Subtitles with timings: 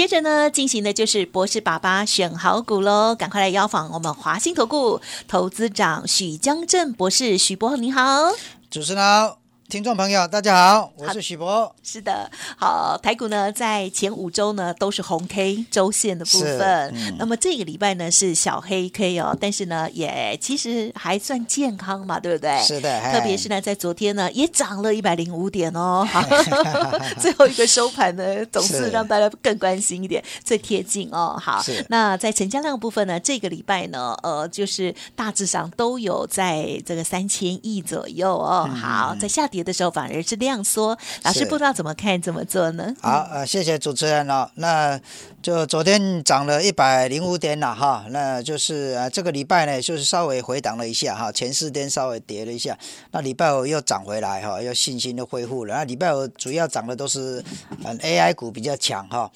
[0.00, 8.30] 接着呢，进行的就是博士爸爸选好股喽，赶快来邀访我们华兴投顾投资长许江正博士，许博你好，
[8.70, 9.39] 主持人好。
[9.70, 11.72] 听众朋友，大家好，我是许博。
[11.80, 22.60] 是的，好，台股呢在前五周呢都是红 K 周线的部分，那么这个礼拜呢是小黑 K 哦，但是呢也其实还算健康嘛，对不对？
[22.64, 26.04] 是的，特别是呢在昨天呢也涨了一百零五点哦，
[27.20, 31.38] 最后一个收盘呢总是让大家更关心一点， 最贴近哦。
[31.40, 38.68] 好，那在成交量部分呢，这个礼拜呢呃就是大致上都有在这个三千亿左右哦。
[38.74, 39.59] 好，在下跌。
[39.62, 42.94] 的时候反而是量缩，老师不知道怎么看怎么做呢？
[43.00, 44.50] 好，呃，谢谢主持人哦。
[44.56, 45.00] 那
[45.42, 52.78] 就昨天涨了一百零五点了哈，那就是啊，这个礼拜呢，就是稍微回档了一下哈，前四天稍微跌了一下，
[53.10, 55.74] 那礼拜五又涨回来哈，又信心又恢复了。
[55.74, 57.42] 那礼拜五主要涨的都是
[57.84, 59.30] 嗯 AI 股比较强哈。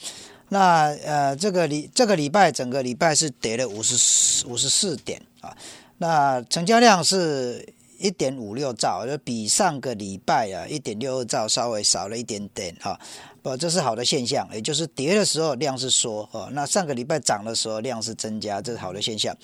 [0.49, 5.57] 那呃，这个礼这个礼拜整个礼拜是跌了五十四五十四点啊，
[5.99, 7.67] 那成交量是。
[7.99, 12.99] 一点五六兆，就比上个礼拜啊一点六二兆稍微少了一点点哈，
[13.43, 19.37] 不，这是好的现象，也就是跌的时候量是缩哦，那上个礼拜涨的时候量是增加，这是好的现象。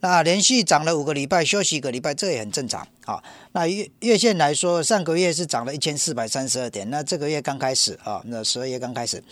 [0.00, 3.22] 那连续涨了五个礼拜，休息一个礼拜，这也很正常啊。
[3.52, 9.24] 那月月线来说，上个月是涨了一千四百三十二点，那这个月刚开始啊，那十二月刚开始，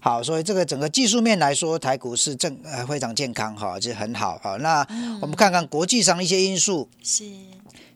[0.00, 4.56] 好，所以这个整个技术面来说，台股是正呃非常健康哈，就很好哈。
[4.56, 4.84] 那
[5.22, 7.24] 我们看看国际上一些因素是。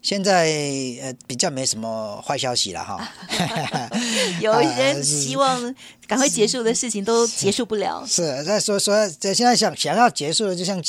[0.03, 0.47] 现在
[1.01, 3.09] 呃比较没什么坏消息了哈，
[4.43, 5.75] 有一些希望
[6.13, 8.05] 赶快结束的事情都结束不了。
[8.07, 10.83] 是在说说在现在想想要结束的，就像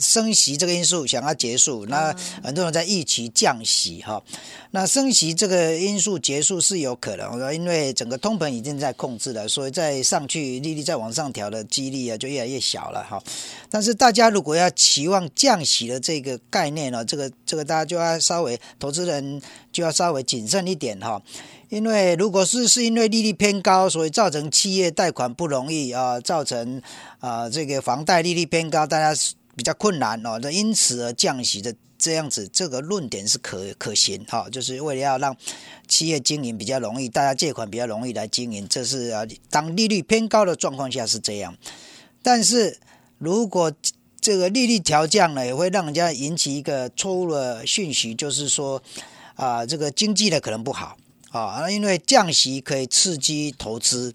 [0.00, 4.22] 升息这个因素想要结束，那很多人在预期降息哈。
[4.70, 13.22] 那升息这个因素结束是有可能的，因为整个通膨已经在控制了，所以再上去利率再往上调的几率啊就越来越小了哈。
[13.68, 21.20] 但是大家如果要期望降息的这个概念呢，这个这个大家就要稍微投资人就要稍微谨慎一点哈，
[21.68, 26.80] 因为如果是是因为利率偏高，所以造成企业贷款不容易啊，造成
[27.20, 29.18] 啊这个房贷利率偏高，大家
[29.56, 31.74] 比较困难哦，那因此而降息的。
[31.98, 35.36] 这样子，这个论点是可可行哈，就是为了要让
[35.86, 41.56] 企业经营比较容易，大家借款比较容易来经营，这是啊，当利率偏高的状况下是这样。
[42.20, 42.80] 但是
[43.18, 43.72] 如果
[44.20, 48.82] 这个利率调降呢，也会让人家引起一个错误的讯息，就是说
[49.36, 50.96] 啊，这个经济呢可能不好
[51.30, 54.14] 啊，因为降息可以刺激投资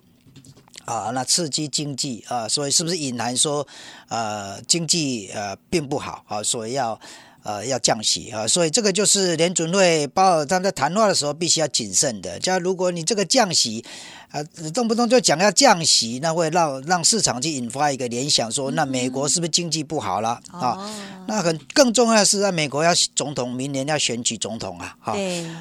[0.85, 3.67] 啊，那刺激经济啊，所以是不是隐含说
[4.07, 6.99] 呃经济呃并不好啊，所以要。
[7.47, 12.37] 呃，要降息啊，所以这个就是联准会包他们在谈话的时候必须要谨慎的。
[12.41, 13.85] 假如果你这个降息，
[14.31, 14.43] 啊，
[14.73, 20.77] 动不动就讲要降息，那会让让市场去引发一个联想，说那美国是不是经济不好了啊？
[21.29, 25.15] 那很更重要的是，在美国要总统明年要选举总统啊，哈。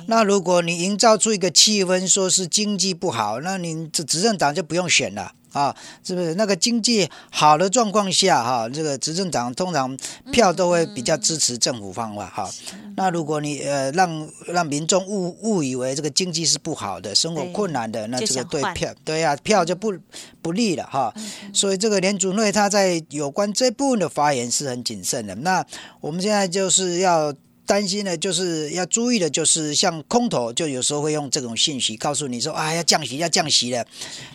[0.08, 5.30] 那如果你营造出一个气氛，说是经济不好，那你这执政党就不用选了。
[5.56, 5.74] 啊，
[6.04, 9.96] 是不是那个经济好的状况下，哈，这个执政党通常
[10.30, 12.50] 票都会比较支持政府方法，哈。
[12.96, 19.94] 那如果你呃让让民众误误以为这个经济是不好的，生活困难的，那这个对票对呀票就不
[20.42, 21.14] 不利了，哈。
[21.54, 25.34] 所以这个联储会他在有关这部分的发言是很谨慎的。
[25.36, 25.64] 那
[26.02, 27.32] 我们现在就是要。
[27.66, 33.84] 担心的就是要注意的，就是像空头，就有时候会用这种信息告诉你说啊，要降息，要降息了，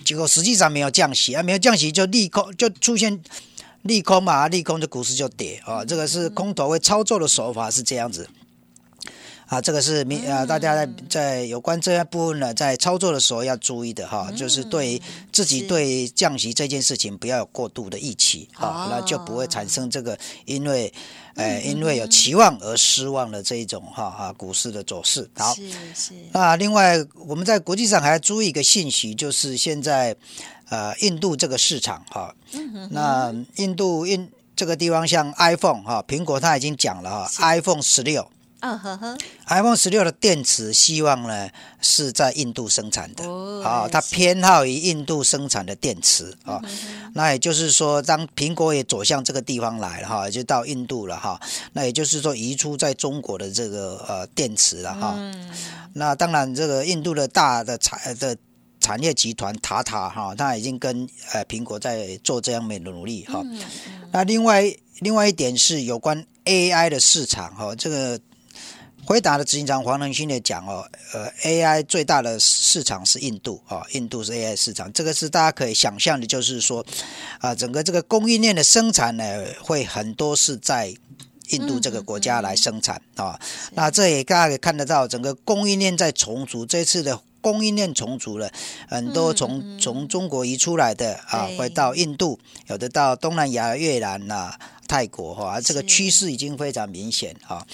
[0.04, 3.20] 结果实际上没有降息啊，没有降息就利空，就出现
[3.84, 8.28] 利空嘛，利空的股市就跌啊，这个是空头会操作的手法是这样子。
[9.52, 20.94] 啊，这个是明啊，大家在在有关这一部分呢，在操作的时候要注意的哈，就是对自己对降息这件事情不要有过度的预期哈，那就不会产生这个因为，
[21.36, 25.30] 呃，因为有期望而失望的这一种哈啊股市的走势。
[25.36, 26.14] 好，是是。
[26.32, 30.16] 那另外我们在国际上还要注意一个信息，就是现在
[30.70, 32.34] 呃印度这个市场哈，
[32.92, 38.26] 那印度印这个地方像 iPhone 哈，苹果它已经讲了哈，iPhone 十六。
[38.62, 39.18] 嗯呵呵
[39.48, 41.50] ，iPhone 十六的电池希望呢
[41.82, 46.62] 是在印度生产的，哦啊，它偏好于印度生产的电池啊。
[47.16, 51.42] 那也就是说，当苹果也走向这个地方来了哈，就到印度了哈。
[51.74, 55.18] 那也就是说，移出在中国的这个呃电池了哈。
[55.94, 58.38] 那当然，这个印度的大的产的
[58.80, 63.44] 产业集团塔塔哈，它已经跟呃苹果在做这样的努力哈。
[64.12, 68.20] 那另外另外一点是有关 AI 的市场哈，这个。
[69.06, 76.86] 回答的执行长黄仁勋也讲哦，呃，AI 最大的市场是印度啊、哦，印度是 AI 市场，这个是大家可以想象的，就是说，
[77.40, 79.24] 啊、整个这个供应链的生产呢，
[79.62, 80.94] 会很多是在
[81.50, 83.38] 印度这个国家来生产啊、
[83.74, 88.50] 那这也大家可以看得到，整个供应链在重组，这次的供应链重组了，
[88.88, 91.58] 很多从、从中国移出来的啊，对。
[91.58, 94.54] 会到印度，有的到东南亚、越南呐、
[94.88, 97.66] 泰国哈、这个趋势已经非常明显啊。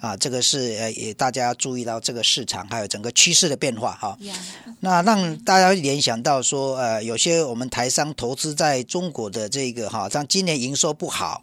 [0.00, 4.16] 啊，这个是呃，也大家注意到这个市场还有整个趋势的变化哈。
[4.20, 4.34] 呀，
[4.80, 11.42] 那让大家联想到说，呃，有些我们台商投资在中国的这个哈，像今年营收不好，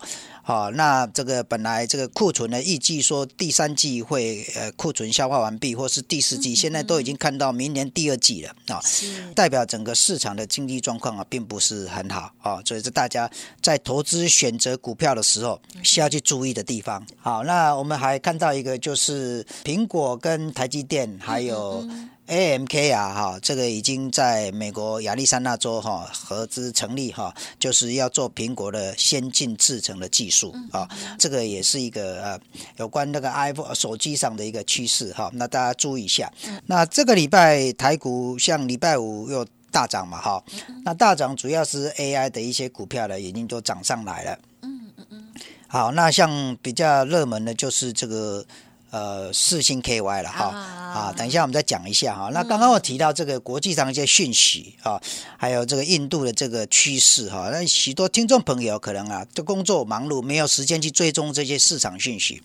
[0.50, 8.82] 好、那这个本来这个库存呢，预计说第三季会呃库存消化完毕，或是第四季，现在都已经看到明年第二季了啊。
[8.84, 13.30] 是代表整个市场的经济状况啊，并不是很好啊，所以是大家
[13.62, 17.06] 在投资选择股票的时候需要去注意的地方。
[17.20, 21.88] 好，那我们还看到一个就是苹果跟台积电还有。
[22.30, 30.88] AMK 啊，哈，这个已经在美国亚利桑那州哈合资成立哈，就是要做苹果的先进制程的技术啊，
[31.18, 32.40] 这个也是一个呃
[32.78, 36.32] 有关那个 iPhone 手机上的一个趋势哈，那大家注意一下。
[36.68, 40.44] 那这个礼拜台股像礼拜五又大涨嘛哈，
[40.86, 44.40] 那大涨主要是 AI 的一些股票呢，已经都涨上来了。
[44.62, 45.28] 嗯嗯嗯。
[45.68, 48.46] 好，那像比较热门的就是这个。
[48.92, 52.30] 呃，四星 KY 了哈啊，等一下我们再讲一下哈。
[52.34, 55.00] 那刚刚我提到这个国际上一些讯息啊，
[55.38, 62.42] 还有这个印度的这个趋势哈，那许多听众朋友可能啊，这工作忙碌，没有时间去追踪这些市场讯息。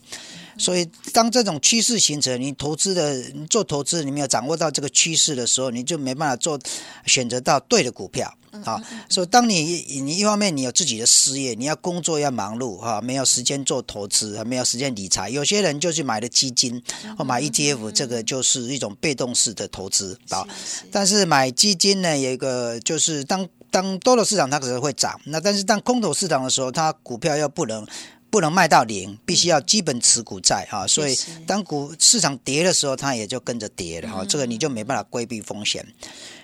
[0.57, 6.59] 所以，当这种趋势形成，你投资的你做投资，你没有掌握到这个趋势的时候，你就没办法做
[7.07, 8.33] 选择到对的股票
[8.65, 8.81] 啊。
[9.09, 9.63] 所以，当你
[10.01, 15.29] 你一方面你有自己的事业，你要工作要忙碌哈，没有时间做投资，没有时间理财。
[15.29, 16.81] 有些人就去买了基金
[17.19, 20.47] 或买 ETF，这个就是一种被动式的投资啊。
[20.93, 27.85] 但是买基金呢，有一个就是当当多头市场它可能会涨，那但是当空头市场的时候，它股票又不能。
[28.35, 31.17] 不能卖到零，必须要基本持股在啊，所以
[31.47, 35.87] 当股市场跌的时候，它也就跟着跌了哈，这个你就没办法规避风险。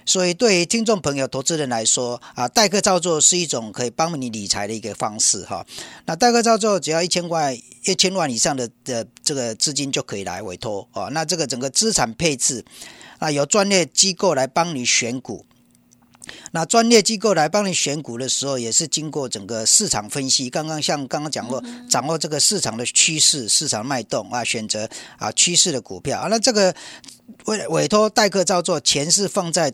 [0.07, 5.67] 所以对于听众朋友、投资人来说啊，代客操作是一种可以帮你理财的一个方式哈。
[6.07, 11.09] 那代客操作只要一千块、一千万以上的的这个资金就可以来委托啊。
[11.11, 12.65] 那这个整个资产配置
[13.19, 15.45] 啊，由专业机构来帮你选股。
[16.53, 20.51] 那专业机构来帮你选股的时候，也是经过整个市场分析。
[20.51, 24.89] 刚刚像刚刚讲过，掌握这个市场的趋势、市场脉动啊，选择
[25.19, 26.29] 啊趋势的股票啊。
[26.29, 26.75] 那这个
[27.45, 29.73] 委委托代客操作，钱是放在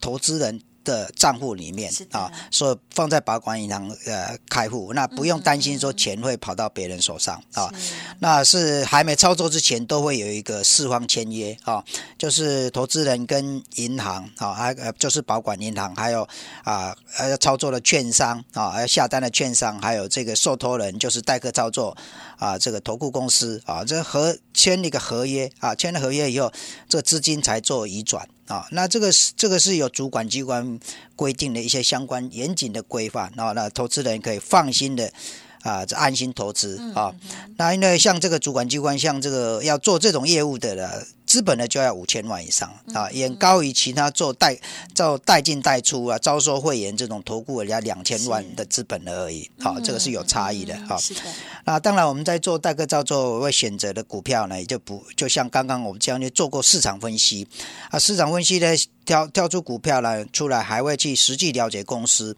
[0.00, 7.72] 投资人的账户里面啊，所以放在保管银行呃开户，那不用担心说钱会跑到别人手上啊。
[8.18, 11.84] 那是还没操作之前，都会有一个四方签约啊，
[12.18, 16.26] 就是投资人跟银行啊，还呃就是保管银行，还有
[16.64, 21.96] 啊呃操作的券商啊，还有下单的券商，还有这个受托人就是代客操作
[22.38, 26.52] 啊，这个投顾公司啊，这合签一个合约啊，签了合约以后，
[26.88, 28.28] 这资金才做移转。
[28.50, 30.78] 啊，那这个是这个是有主管机关
[31.14, 35.10] 规定的一些相关严谨的规范，啊，那投资人可以放心的
[35.62, 37.14] 啊，这安心投资啊。
[37.56, 44.58] 那因为像这个主管机关，像这个要做这种业务的了，资本呢就要五千万以上啊，远高于其他做代
[44.92, 49.48] 做代进代出啊、招收会员这种投顾人家两千万的资本而已。
[49.60, 50.96] 好，这个是有差异的哈。
[50.96, 51.20] 是的。
[51.64, 57.46] 那当然，我们在做代客操作会选择的股票呢，也就不就像刚刚我们这样就做过市场分析
[57.90, 58.66] 啊，市场分析呢
[59.04, 62.36] 挑挑出股票来出来，还会去实际了解公司，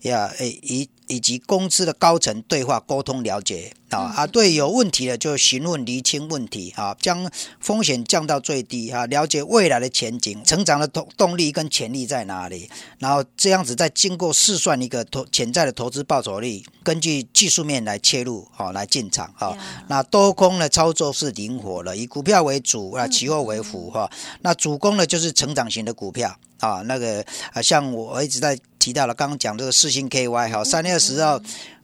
[0.00, 19.54] 呀，诶以以及公司的高层对话沟通了解啊啊，对有问题的就询问厘清问题啊，将风险降到最低啊，了解未来的前景、成长的动动力跟潜力在哪里，然后这样子再经过试算一个投潜在的投资报酬率，根据技术面来切入啊，来进场啊。
[19.88, 24.10] 那多空的操作是灵活的，以股票为主啊，期货为辅哈。
[24.40, 31.40] 那主攻的就是成长型的股票啊，那个啊，像我一直在提到了，刚刚讲这个四星 KY 哈，三月十号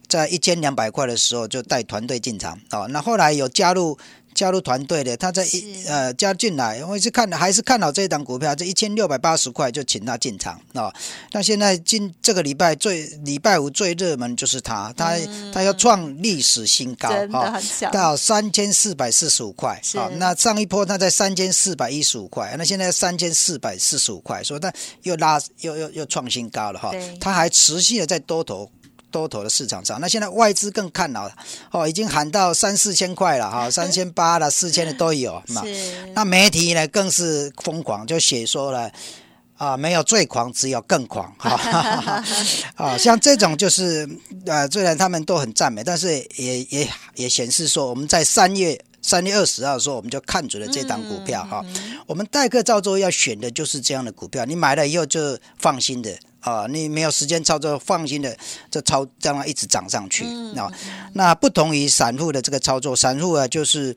[0.09, 3.97] 在一千两百块的时候就带团队进场啊，那后来有加入。
[4.33, 10.93] 加入团队的，他在一呃加进来，我是看还是看好这一档股票，这一千六百八十块就请他进场啊。
[11.31, 15.17] 那现在今这个礼拜最礼拜五最热门就是他，他
[15.53, 17.59] 他要创历史新高啊，
[17.91, 20.09] 到三千四百四十五块啊。
[20.17, 24.71] 那上一波他在三千四百一十五块，那现在三千四百四十五块，所以他
[25.03, 26.91] 又拉又又又创新高了哈。
[27.19, 28.69] 他还持续的在多头。
[29.11, 31.35] 多头的市场上，那现在外资更看好了，
[31.71, 35.41] 哦，已经喊到三四千块了哈， 三千八了，四千的都有。
[35.47, 35.63] 那
[36.13, 38.91] 那媒体呢更是疯狂，就写说了
[39.57, 42.23] 啊，没有最狂，只有更狂哈。
[42.75, 44.07] 啊， 像这种就是
[44.45, 51.65] 呃，虽然他们都很赞美，但是也也也显示说，我们在三月三月二十号的时候，我们就看准了这档股票哈。
[52.07, 56.17] 我们代客照做要选的就是这样的股票，你买了以后就放心的。
[56.41, 58.35] 啊，你没有时间操作，放心的
[58.71, 60.71] 这操让它一直涨上去啊。
[61.13, 63.95] 那不同于散户的这个操作，散户啊就是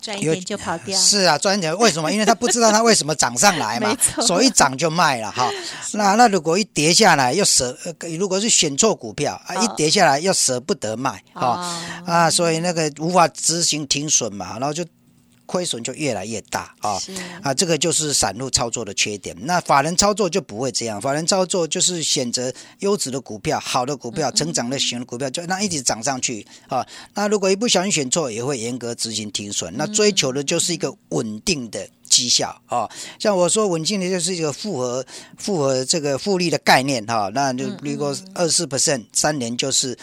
[0.00, 0.98] 赚一点就跑掉。
[0.98, 2.10] 是啊，赚一点为什么？
[2.12, 5.50] 因为他不知道他为什么涨上来嘛， 所以一涨就卖了哈。
[5.92, 7.76] 那那如果一跌下来又舍，
[8.18, 14.84] 如果是选错股票啊，一跌下来又舍不得卖啊啊，所以那个无法执行停损嘛，然后就。
[15.46, 16.98] 亏损就越来越大啊！
[17.42, 19.34] 啊，这个就是散户操作的缺点。
[19.40, 26.86] 那法人操作就不会这样，法人操作就是选择优质的股票、好的股票、成长的型的股票，就那一直涨上去啊。
[27.14, 29.72] 那如果一不小心选错，也会严格执行停损。
[29.76, 31.88] 那追求的就是一个稳定的。
[32.16, 35.04] 绩效啊，像我说稳健的，就是一个复合
[35.36, 37.30] 复合这个复利的概念哈。
[37.34, 39.94] 那就如果二四 percent 三年就是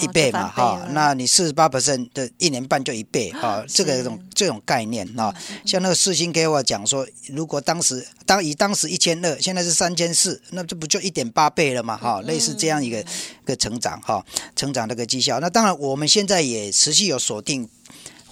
[0.00, 0.84] 一倍嘛哈。
[0.90, 3.64] 那你四十八 percent 的一年半就一倍哈。
[3.68, 5.32] 这个种这种概念哈，
[5.64, 12.20] 像那个四星给我讲说，如果当时当以当时一千二，现在是三千四，那这不就一点八倍了嘛哈？
[12.22, 14.24] 类似这样一个一个成长哈，
[14.56, 15.38] 成长这个绩效。
[15.38, 17.68] 那当然我们现在也持续有锁定。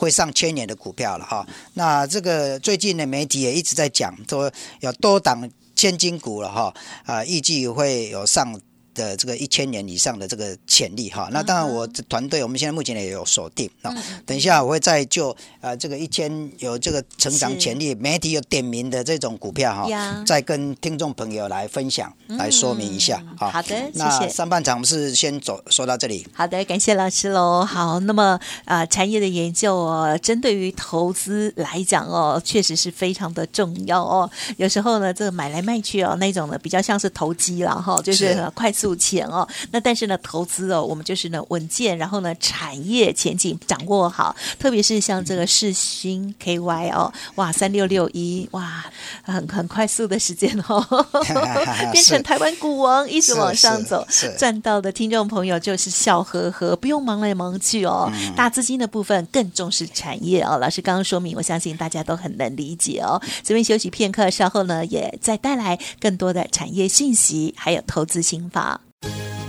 [0.02, 8.60] 会上千年的股票了哈，那这个最近的媒体也一直在讲，说有多档千金股了哈，啊，预计会有上。
[8.94, 13.94] 的这个一千年以上的这个潜力哈，那当然我团队我们现在目前也有锁定啊。
[14.26, 24.28] 等一下我会再就呃这个一千有这个成长潜力，媒体有点名的这种股票哈，再跟听众朋友来分享来说明一下好好的，谢谢。
[24.28, 26.26] 上半场我们是先走说到这里。
[26.34, 27.64] 好的，感谢老师喽。
[27.64, 34.30] 好，那么啊产业的研究哦，针对于投资来讲哦，确实是非常的重要哦。
[34.56, 38.81] 有时候呢，这个买来卖去哦，那种呢比较像是投机了哈，就是快速。
[38.82, 48.84] 速钱哦，那但是呢，投资哦，我们就是呢稳健，然后呢，产业前景掌握好，特别是像这个世新 KY 哦，哇，三六六一，哇，
[49.22, 50.84] 很很快速的时间哦，
[51.92, 54.04] 变成台湾股王，一直往上走，
[54.36, 60.58] 赚到的听众朋友就是笑呵呵，不用忙来忙去哦，大资金的部分更重视产业哦。
[60.60, 63.22] 老师刚刚说明，我相信大家都很能理解哦。
[63.44, 68.71] 这边休息片刻，稍后呢，也再带来更多的产业信息，还有投资心法。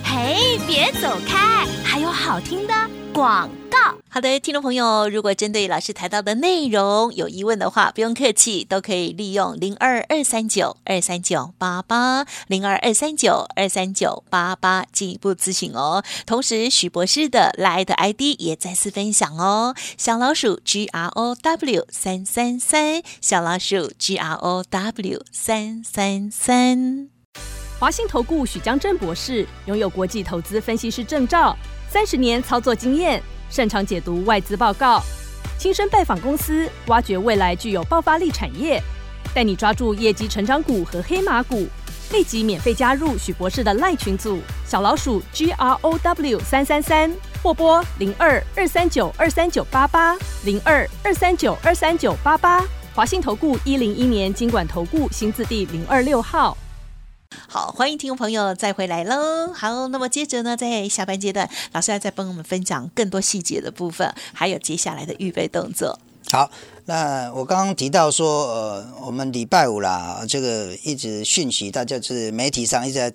[0.03, 1.65] 嘿，别走开！
[1.83, 2.73] 还有好听的
[3.13, 3.77] 广告。
[4.09, 16.03] 好的，听众朋友，如果针对老师谈到的内容有疑问的话，不用客气，都可以利用零二二三九二三九八八零二二三九二三九八八进一步咨询哦。
[16.25, 27.12] 同时，许博士的 Line ID 也再次分享哦，小老鼠 G R O W 三三三，小老鼠 G R O W 三三三。
[27.83, 31.53] 华信投顾许江正博士拥有国际投资分析师证照，
[31.89, 35.03] 三十年操作经验，擅长解读外资报告，
[35.57, 38.81] 亲身拜访公司，挖掘未来具有爆发力产业，
[39.33, 41.67] 带你抓住业绩成长股和黑马股。
[42.13, 52.63] 立即免费加入许博士的赖群组，小老鼠 G R O W 三三三，或拨零二二三九二三九八八零二二三九二三九八八。
[52.95, 56.57] 华信投顾一零一年经管投顾新字第零二六号。
[57.53, 59.53] 好，欢迎听众朋友再回来喽。
[59.53, 65.99] 好，那么接着呢，在下半阶段，老师要再帮我们分享更多细节的部分，还有接下来的预备动作。
[66.31, 66.49] 好。
[66.85, 73.13] 那我刚刚提到说，呃，我们礼拜五啦，这个一直讯息，大家是媒体上一直在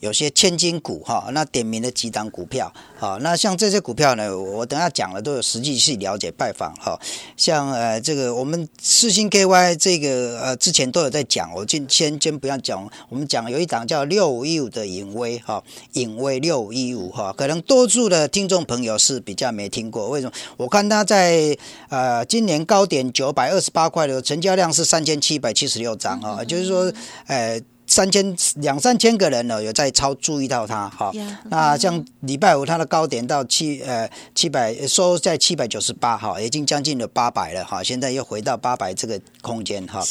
[0.00, 6.98] 有些千金股哈，那点名的几档股票，好，那像这些股票呢，我等下讲了都有实际去了解拜访哈，
[7.36, 20.32] 像呃这个我们四星 KY 这个呃之前都有在讲，我今先先不要讲，我们讲有一档叫六五一五的影威哈，影威六五一五哈，可能多数的听众朋友是比较没听过，为什么？
[20.56, 21.56] 我看他在
[21.88, 22.95] 呃今年高点。
[22.96, 26.90] 点九百二十八块的成交量是三千七百七十六张啊，就是说，
[27.26, 31.12] 呃，三千两三千个人呢，有在超注意到它哈。
[31.50, 37.82] 那像礼拜五它的高点到七呃七百收在七百九十八哈，已经将近了八百了哈。
[37.82, 40.02] 现在又回到八百这个空间哈。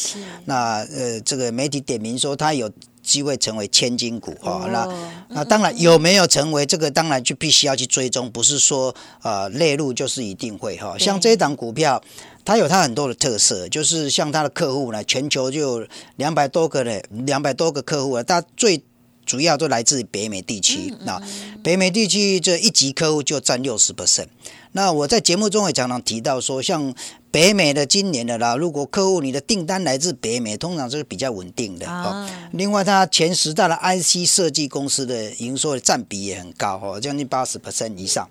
[0.45, 2.69] 那呃这个媒体点名说它有
[3.05, 4.67] 机会成为千金股哈。
[4.69, 4.87] 那
[5.29, 10.97] 那当然有没有成为这个当然就必须要去追踪，不是说呃列入就是一定会哈。
[10.97, 12.03] 像这一档股票。
[12.47, 15.83] 它有它很多的特色，就是像它的客户呢，全球就
[16.17, 18.83] 两百多个呢，两百多个客户啊，它最
[19.25, 20.93] 主要都来自北美地区。
[21.01, 21.21] 那
[21.63, 24.27] 北美地区这一级客户就占六十 percent。
[24.73, 26.93] 那我在节目中也常常提到说，像
[27.31, 31.87] 北美的今年的啦，如果客户你的订单来自北美，通常是比较稳定的。
[31.87, 32.29] 啊。
[32.51, 38.29] 另外，它前十大的 IC 设计公司的营收的占比也很高，哦，将近八十 percent 以上。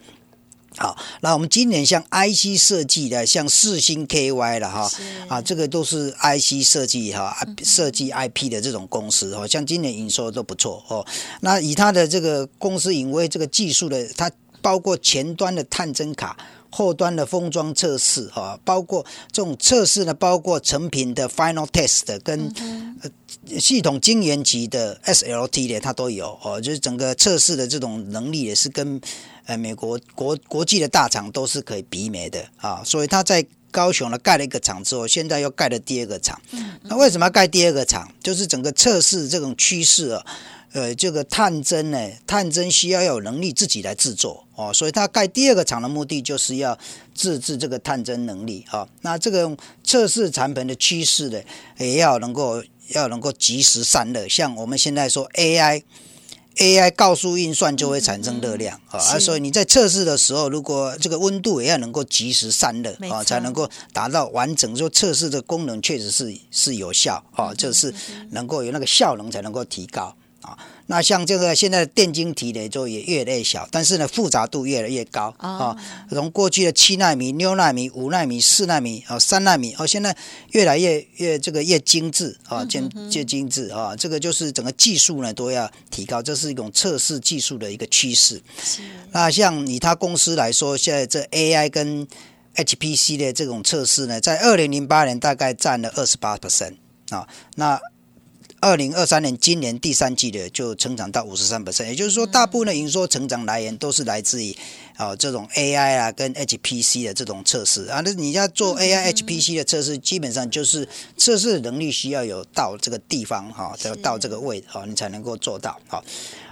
[0.77, 4.91] 好，那我们今年像 IC 设计的，像四星 KY 了哈，
[5.29, 11.07] 啊，这个都是 IC 设计哈，设计 IP 的这种公司哦，像今年营收都不错哦。
[11.41, 16.37] 那以它的这个公司因为这个技术的，它包括前端的探针卡。
[16.77, 22.53] 后端的封装测试哈，包括这种测试呢，包括成品的 final test 跟
[23.59, 29.01] 系统晶圆级的 SLT 的，它都有哦，就是整个测试的这种能力也是跟
[29.47, 36.41] 呃美国国国际的大厂都是可以媲美的啊，所以它在高雄呢盖了一个厂之后，现在又盖了第二个厂。
[36.83, 38.13] 那为什么要盖第二个厂？
[38.23, 40.25] 就是整个测试这种趋势啊。
[40.73, 46.77] 呃，这个探针呢，探针需要有能力自己来制作哦，所以它盖第二个厂的目的就是要
[47.15, 48.89] 自制这个探针能力啊。
[49.03, 51.41] 那这个测试产品的趋势呢，
[51.79, 54.29] 也要能够要能够及时散热。
[54.29, 64.77] 像我们现在说 AI，AI 高速运算就会产生热量啊，所以你在测试的时候，如果这个温度也要能够及时散热啊，才能够达到完整。
[64.77, 67.93] 说测试的功能确实是是有效啊，就是
[68.31, 70.15] 能够有那个效能才能够提高。
[70.45, 70.59] 啊，
[70.89, 75.75] 那像这个现在的电晶体呢，就也越来越小，但是呢复杂度越来越高啊。
[76.11, 80.15] 从过去的七纳米、六纳米、五纳米、四纳米啊、三纳米，哦，现在
[80.53, 83.97] 越来越越这个越精致啊，渐越精致啊。
[83.97, 88.43] 这个就是整个技术呢都要提高，这是一种测试技术的一个趋势。
[89.13, 92.07] 那像以他公司来说，现在这 AI 跟
[92.57, 96.75] HPC 的这种测试呢，在二零零八年大概占了二十八 percent
[97.09, 97.27] 啊，
[97.57, 97.81] 那。
[98.65, 104.57] 二零二三年今年第三季的就成长到五十三也就是说，大部分的营收成长来源都是来自于
[104.97, 108.01] 啊这种 AI 啊跟 HPC 的这种测试啊。
[108.03, 116.03] 那你要做 AI HPC 的测试，基本上就是测试能力需要有到这个地方哈，要到这个位哈，你才能够做到好。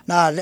[0.06, 0.34] 那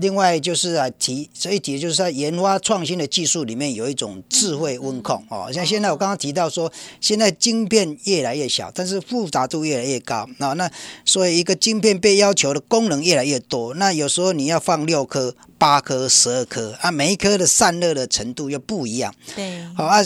[0.00, 5.48] 另外就是啊提这一提，就是在研发创新的技术里面有一种智慧温控哦。
[5.52, 10.52] 像现在我刚刚提到说，现在晶片越来越小，但是复杂度越来越高啊。
[10.54, 10.68] 那
[11.04, 19.14] 所以一个晶片被要求的功能越来越多，那有时候你要放六颗、八颗、十二颗啊，每一颗的散热的程度又不一样。
[19.36, 19.98] 对，好啊，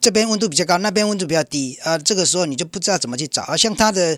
[0.00, 3.56] 这边温度比较高，那边温度比较低啊，这个时候你就不知道怎么去找啊。
[3.56, 4.16] 像它的。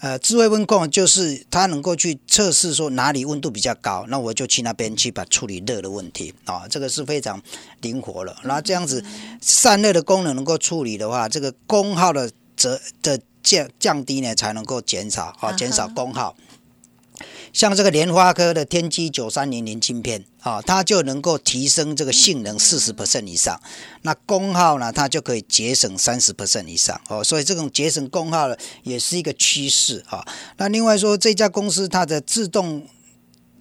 [0.00, 7.40] 呃，智慧温控就是它能够去测试说哪里温度比较高，那我就去那边去把处理热的问题啊，这个是非常
[7.80, 8.36] 灵活了。
[8.42, 9.02] 然后这样子
[9.40, 16.36] 散热的功能能够处理的话，这个功耗的则的降降低呢，才能够减少啊，减少功耗。
[17.52, 23.60] 像这个莲花科的天玑九三零零晶片啊，它就能够提升这个性能四十 percent 以上，
[24.02, 30.26] 那功耗呢，它就可以节省三十 percent 以上哦，所以这种节省功耗呢，也是一个趋势啊。
[30.56, 32.86] 那另外说，这家公司它的自动。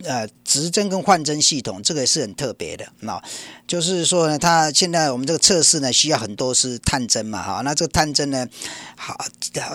[0.03, 2.86] 呃，直针跟换针系统，这个是很特别的。
[3.01, 3.21] 那
[3.67, 7.62] 就是说呢，它现在我们这个测试呢，需要很多是探针嘛，哈。
[7.63, 8.45] 那这个探针呢，
[8.97, 9.15] 好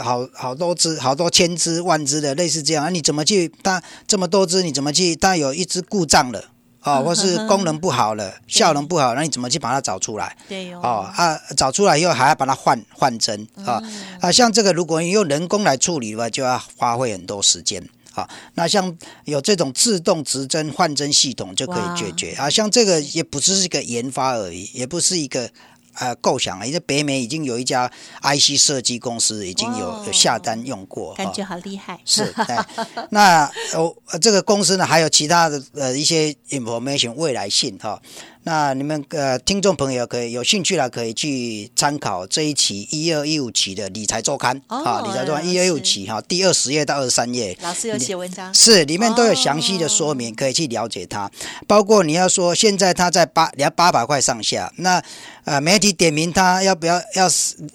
[0.03, 2.85] 好好多支，好多千支万支的，类似这样。
[2.85, 3.51] 啊，你怎么去？
[3.63, 5.17] 它这么多支，你怎么去？
[5.17, 6.45] 它有一支故障了，
[6.83, 10.37] 哦，或是功能不好了，效能不好，那你怎么去把它找出来？
[10.49, 11.11] 对哦。
[11.17, 13.83] 啊，找出来以后还要把它换换针啊
[14.21, 17.89] 啊，像这个，如果你用人工来处理的话，就要花费很多时间。
[18.19, 25.49] 啊，那像有这种自动直针换针系统就可以解决啊，像这个也不只是一个研发而已，也不是一个
[25.95, 27.91] 呃构想啊，因为北美已经有一家
[28.23, 32.01] IC 设计公司已经有有下单用过，感觉好厉害。
[32.05, 32.35] 是，
[33.11, 38.01] 那哦，这个公司呢还有其他的呃一些 information 未来性哈。
[38.49, 51.31] 那你们呃，听众朋友可以有兴趣了，可以去参考这一期一二一五期的理财周刊啊，理财周刊一二一五期哈，第二十页到二十三页，老师有写文章，是里面都有详细的说明，可以去了解它。
[51.67, 55.03] 包括你要说现在它在八两八百块上下，那
[55.45, 57.29] 呃媒体点名它要不要要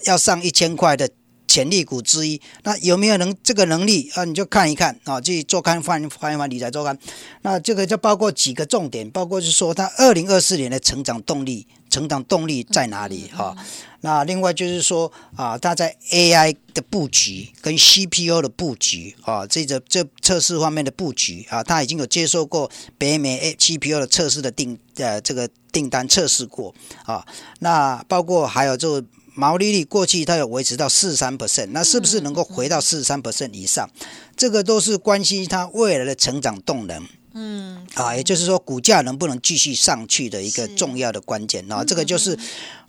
[0.06, 1.08] 要上一千块的。
[1.48, 2.40] 潜力股之一。
[2.64, 4.24] 那有没有能这个能力啊？
[4.24, 6.98] 你就看一看啊，去做看翻翻一翻理财周刊。
[7.42, 13.56] 那这个就包括几个重点，包括是说它二零二四年的成长动力，成长动力在哪里哈？
[14.02, 26.76] 那另外就是说啊，它在 AI 的布局跟 CPU 的布局啊，这个这测试方面的布局啊，它已经有接受过北美 A CPU 的测试的订呃这个订单测试过
[27.06, 27.26] 啊。
[27.60, 29.02] 那包括还有就
[29.36, 33.90] 毛利率过去它有维持到四十三 percent，那是不是能够回到四十三 percent 以上？
[34.36, 37.08] 这个都是关系它未来的成长动能。
[37.34, 42.38] 嗯，啊，也就是说股价能不能继续上去的一个重要的关键啊，这个就是。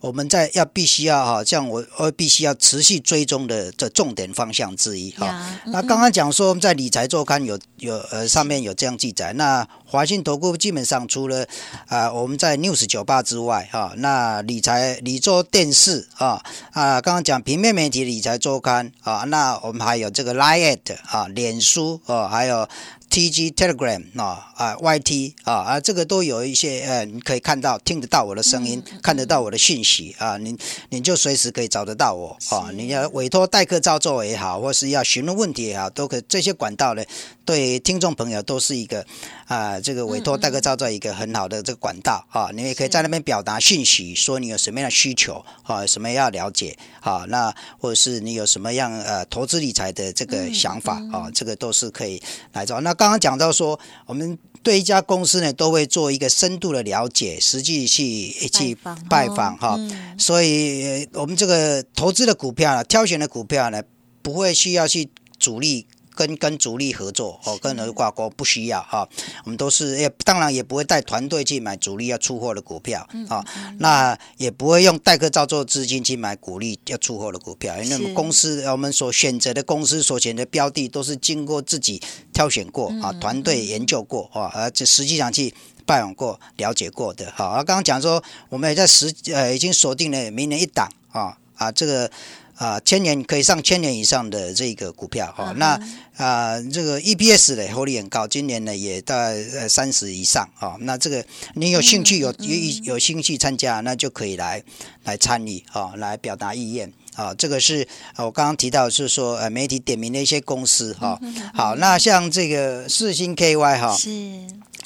[0.00, 5.58] 我们在要必须要哈，像我我必须要持续追踪的这重点方向之一哈。
[5.64, 11.46] 那刚刚讲说我们在理财周刊有有呃上面有这样记载，那华信投顾基本上除了
[11.86, 22.68] 啊我们在 News 酒吧之外哈，那理财理周电视啊啊刚刚讲平面媒体理财周刊啊，那我们还有这个 Line 啊脸书啊还有。
[23.14, 32.72] T G Telegram 啊啊 Y T 啊啊这个都有一些呃，你可以看到听得到我的声音，看得到我的讯息啊，你你就随时可以找得到我啊。
[32.72, 37.04] 你要委托代客照做也好，或是要询问问题也好，都可这些管道呢，
[37.44, 39.04] 对听众朋友都是一个
[39.46, 42.48] 啊，这个委托代客造造一个很好的这个管道啊。
[42.54, 52.94] 你也可以在那边表达讯息，说你有什么样的需求啊，什么要了解啊，那或者是你有什么样呃投资理财的这个想法啊，这个都是可以来找那。
[52.94, 58.74] 刚刚讲到说，我们对一家公司呢，都会做一个深度的了解，实际去去
[59.10, 59.78] 拜访哈。
[60.18, 63.82] 所以，我们这个投资的股票呢，挑选的股票呢，
[64.22, 65.86] 不会需要去主力。
[66.14, 69.08] 跟跟主力合作哦，跟人挂钩不需要哈，
[69.44, 73.44] 我们都是也当然也不会带团队去买主力要出货的股票啊，
[73.78, 82.00] 那也不会用代客造作资金去买股利要出货的股票，因为我们公司我们所选择的公司所选的标的都是经过自己
[82.32, 85.52] 挑选过啊，团队研究过啊，而且实际上去
[85.84, 87.46] 拜访过、了解过的哈。
[87.46, 92.10] 而刚刚讲说，我们也在实呃已经锁定了明年一档啊啊这个。
[92.56, 95.78] 啊，千年可以上千年以上的这个股票哈，那
[96.16, 104.62] 啊这个 EPS 的获利很高，今年呢也在呃三十以上啊，那这个你有兴趣有有有兴趣参加，那就可以来
[105.02, 107.86] 来参与啊，来表达意愿啊，这个是
[108.16, 111.18] 我刚刚提到是说呃媒体点名的一些公司哈，
[111.52, 113.96] 好，那像这个四星 KY 哈。
[113.96, 114.10] 是。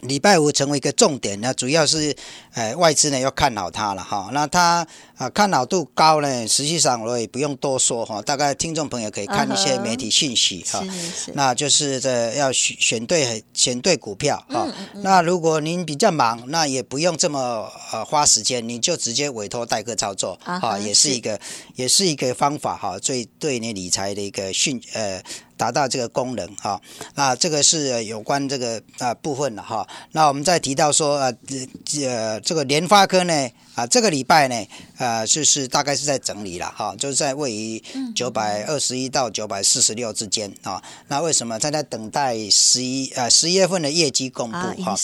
[0.02, 2.14] 礼拜五成为一个重点呢，主要是，
[2.54, 4.30] 呃，外资呢要看好它了哈。
[4.32, 8.22] 那它啊看好度高呢，实际上我也不用多说哈。
[8.22, 10.82] 大概听众朋友可以看一些媒体信息哈。
[11.34, 14.66] 那就是这要选选对选对股票哈。
[15.02, 21.38] 那如果您比较忙，那也不用这么呃花时间，你就直接委托代客操作啊，也是一个
[21.74, 22.98] 也是一个方法哈。
[22.98, 25.22] 最对你理财的一个训呃。
[25.58, 26.80] 达到这个功能哈，
[27.16, 29.86] 那这个是有关这个啊部分的哈。
[30.12, 31.32] 那我们再提到说呃
[31.84, 37.82] 这这个联发科呢啊这个礼拜呢呃就是大概是在整理了哈，就是在位于
[38.14, 40.82] 九百二十一到九百四十六之间啊。
[41.06, 44.96] 那为什么在在等待十一呃十一月份的业绩公布哈？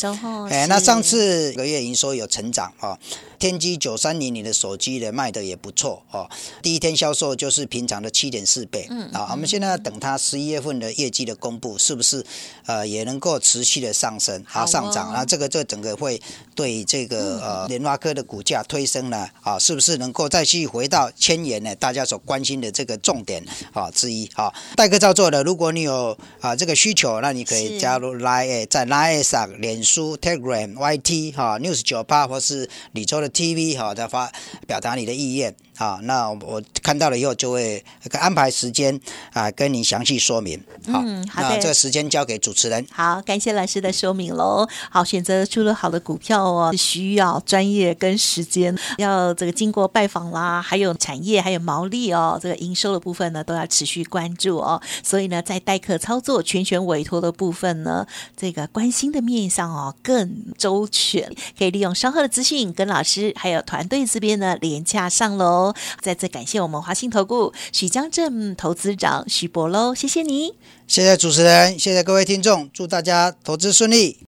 [0.51, 2.99] 哎，那上次个月营收有成长哈。
[3.37, 6.27] 天玑九三零零的手机的卖的也不错哦，
[6.63, 12.25] 第一天销售就是平常的七点四倍，嗯啊，我们现在等它十一月份的业绩的公布，是不是
[12.65, 15.25] 呃也能够持续的上升啊上涨啊？
[15.27, 16.19] 这个这整个会
[16.55, 19.59] 对这个呃联发科的股价推升呢啊？
[19.59, 21.75] 是不是能够再去回到千元呢？
[21.77, 33.31] 大家所关心的这个重点啊之一啊，代客照做的，如果你有啊这个需求，那你可以加入 Line 在 Line 上、脸书、Telegram、YT 哈 News 九八或是李州的。
[33.35, 34.33] TV 哈，再发
[34.65, 35.53] 表达你的意愿。
[35.77, 39.01] 好，那我看到了以后就会安排时间
[39.33, 40.63] 啊，跟你详细说明。
[40.87, 41.03] 好，
[41.35, 42.87] 那这个时间交给主持人。
[42.93, 44.69] 好，感谢老师的说明喽。
[44.91, 54.81] 好，选择出了好的股票哦，是需要专业跟时间，要这个经过拜访啦，还有产业，还有毛利哦，这个营收的部分呢，都要持续关注哦。
[55.03, 58.07] 所以呢，在代客操作、全权委托的部分呢，
[58.37, 65.64] 这个关心的面上哦更周全，可以利用稍后的资讯跟老师还有团队这边呢连洽上喽。
[66.01, 70.55] 再次感谢我们华信投顾许江镇投资长许博喽，谢谢你，
[70.89, 74.19] 谢谢主持人，谢谢各位听众，祝大家投资顺利。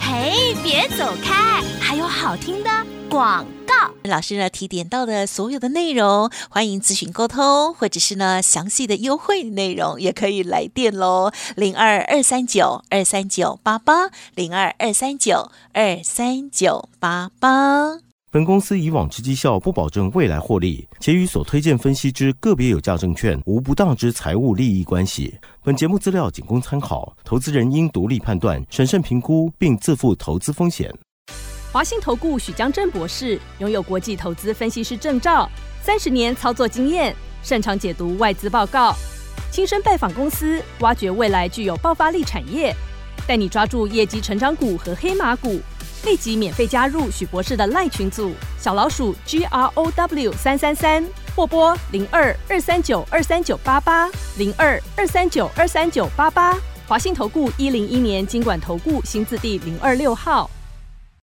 [0.00, 2.70] 嘿，别走开，还有好听的
[3.08, 3.74] 广告。
[4.04, 18.09] 老师呢提点到的所有的内容，欢迎咨询沟通，或者是呢详细的优惠内容，也可以来电喽，零二二三九二三九八八，零二二三九二三九八八。
[18.32, 25.36] 本公司以往之绩效不保证未来获利，且与所推荐分析之个别有价证券无不当之财务利益关系。
[25.64, 30.88] 本节目资料仅供参考，投资人应独立判断、审慎评估，并自负投资风险。
[31.72, 35.50] 华信投顾许江正博士拥有国际投资分析师证照，
[35.82, 37.12] 三十年操作经验，
[37.42, 38.94] 擅长解读外资报告，
[39.50, 42.72] 亲身拜访公司，挖掘未来具有爆发力产业。
[43.26, 45.60] 带你抓住业绩成长股和黑马股，
[46.04, 56.56] 立即免费加入许博士的赖群组，小老鼠 G R O W 三三三，或拨零二二三九二三九八八零二二三九二三九八八。
[56.88, 60.50] 华信投顾一零一年经管投顾新字第零二六号。